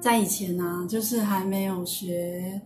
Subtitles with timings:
[0.00, 2.60] 在以前、啊，就是还没有学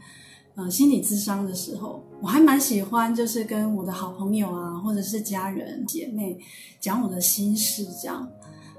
[0.55, 6.39] 呃心理智商的时候，我还蛮喜欢，就是跟我的好朋友啊，或者是家人姐妹
[6.79, 8.29] 讲我的心事，这样。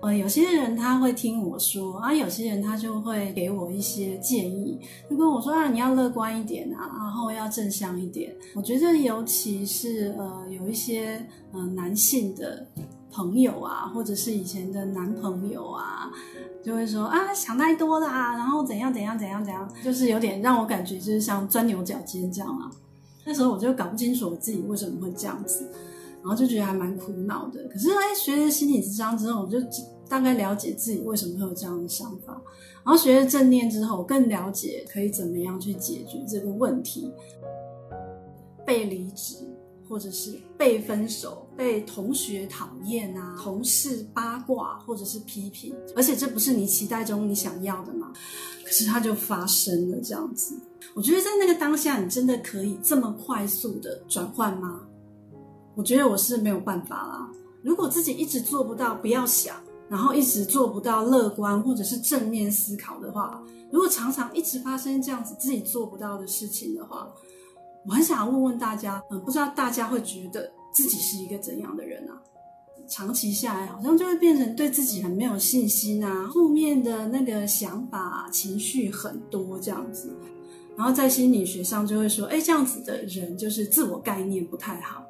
[0.02, 4.78] 呃，有些人他会听我说啊，有些人他就会给我一些建议，
[5.10, 8.36] 就跟我说啊，你要乐观一点啊，然后要正向一点。
[8.54, 12.68] 我觉得尤其是呃，有一些呃男性的
[13.14, 16.11] 朋友啊，或者是以前的男朋友啊。
[16.64, 22.71] 就会说啊，想太多啦，然后怎样怎样怎样怎样，就是有点让我感觉就是像钻牛角尖这样啊。
[23.25, 25.69] 那时候我就搞不清楚我自己为什么会这样子，
[26.21, 27.61] 然后就觉得还蛮苦恼的。
[27.68, 29.57] 可是哎，学了心理智商之后，我就
[30.07, 32.41] 大概了解自己为什么会有这样的想法。
[32.86, 37.11] 然后学了正念之后，我更了解可以怎么样去解决这个问题。
[38.66, 39.53] 被离职。
[39.94, 48.11] 或者是被分手、被同学讨厌啊，同事八卦或者是批评，而且这不是你期待中你想要的吗？
[48.66, 50.59] 可是它就发生了这样子。
[50.95, 54.81] 我觉得在那个当下，你真的可以这么快速的转换吗？
[55.75, 57.30] 我觉得我是没有办法啦。
[57.61, 67.08] 如果自己一直做不到，不要想，然后一直做不到乐观或者是正面思考的话，如果常常一直发生这样子自己做不到的事情的话。
[67.86, 72.16] 我很想问问大家，嗯，不知道大家会觉得自己是一个怎样的人啊？
[72.88, 80.14] 长期下来，好像就会变成对自己很没有信心啊，负面的那个想法、情绪很多这样子。
[80.76, 85.06] 然后在心理学上就会说，哎，这样子的人就是自我概念不太好。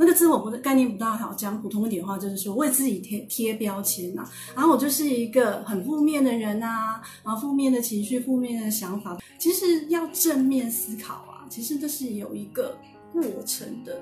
[0.00, 4.26] 那个自我不概念不大好，讲普通一点的话，就是说为自己贴贴标签啊。
[4.54, 9.18] 然后我就是一个很负面的人啊，然后负面的情绪、负面的想法。
[9.38, 11.44] 其实要正面思考啊。
[11.50, 12.78] 其实这是有一个
[13.12, 14.00] 过程的，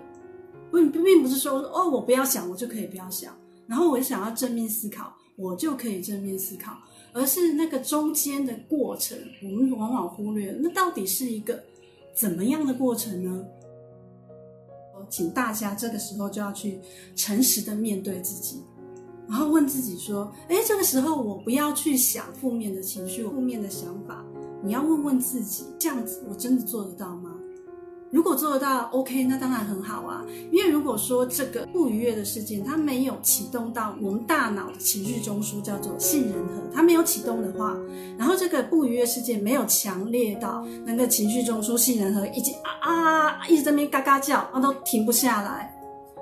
[0.70, 3.34] 并并不是说哦，我不要想，我就可以不要想，
[3.66, 6.77] 然后我想要正面思考，我就可以正面思考，
[7.12, 10.56] 而是那个中间的过程，我们往往忽略。
[10.60, 11.61] 那到底是一个
[12.14, 13.44] 怎么样的过程呢？
[15.08, 16.80] 请大家这个时候就要去
[17.14, 18.63] 诚实的面对自己，
[19.29, 24.24] 然后问自己说：哎，这个时候我不要去想负面的情绪、负面的想法，
[24.63, 27.35] 你要问问自己，这样子我真的做得到吗？
[28.11, 30.24] 如果做得到，OK，那当然很好啊。
[30.51, 37.77] 因为如果说这个不愉悦的事件，它没有启动到我们大脑的情绪中枢，叫做杏仁核，它没有启动的话，
[38.17, 45.77] 然后这个不愉悦事件没有强烈到那个情绪中枢杏仁核一直啊啊一直在那边嘎嘎叫，它都停不下来，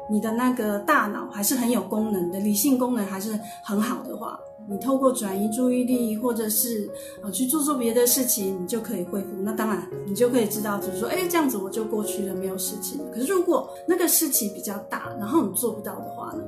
[0.09, 4.39] 你的那个大脑还是很有功能的，理性功能还是很好的话。
[4.69, 6.91] 你透过转移注意力，或者是
[7.22, 9.28] 呃去做做别的事情，你就可以恢复。
[9.43, 13.00] 那当然，你就可以知道，就是说，哎，这样子我就过去了，没有事情。
[13.15, 16.43] 可是如果那个事情比较大，然后你做不到的话呢？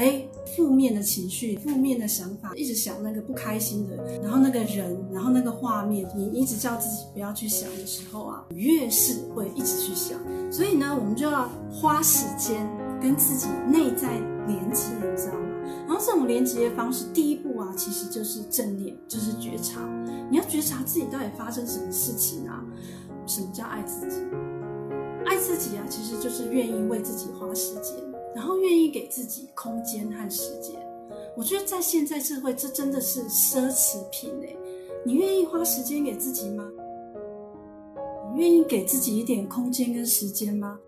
[0.00, 10.18] 哎，负面的情绪、负面的想法，一直想那个不开心的，然后那个人，然后那个画面，你一直叫自己不要去想的时候啊，越是会一直去想。
[10.50, 12.66] 所以呢，我们就要花时间
[12.98, 14.08] 跟自己内在
[14.46, 15.46] 连接，你知道吗？
[15.86, 19.86] 然后这种连接的方式，第一步啊，其实就是正念，就是觉察。
[20.30, 22.64] 你要觉察自己到底发生什么事情啊？
[23.26, 24.16] 什么叫爱自己？
[25.26, 27.94] 爱自己啊，其实就是愿意为自己花时间，
[28.34, 30.74] 然后愿意给自己空间和时间。
[31.36, 34.56] 我觉得在现在社会，这真的是奢侈品哎！
[35.04, 36.64] 你愿意花时间给自己吗？
[38.32, 40.78] 你愿意给自己一点空间跟时间吗？